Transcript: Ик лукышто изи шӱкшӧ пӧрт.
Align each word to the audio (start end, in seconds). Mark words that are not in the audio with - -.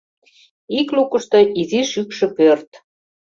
Ик 0.79 0.89
лукышто 0.95 1.39
изи 1.59 1.81
шӱкшӧ 1.91 2.25
пӧрт. 2.35 2.69